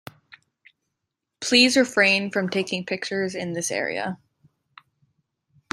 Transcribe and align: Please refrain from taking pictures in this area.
Please 1.41 1.77
refrain 1.77 2.31
from 2.31 2.49
taking 2.49 2.87
pictures 2.87 3.35
in 3.35 3.53
this 3.53 3.69
area. 3.69 4.17